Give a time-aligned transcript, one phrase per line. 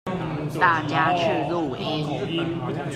[0.59, 2.57] 大家去錄音